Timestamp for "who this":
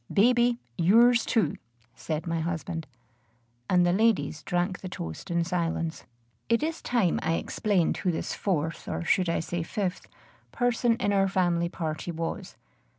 7.97-8.33